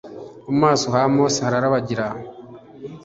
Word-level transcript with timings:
Kumaso 0.45 0.87
ha 0.95 1.01
Mose 1.15 1.39
hararabagira 1.45 2.05